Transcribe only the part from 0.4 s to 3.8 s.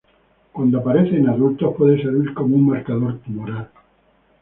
Cuando aparece en adultos, puede servir como un marcador tumoral.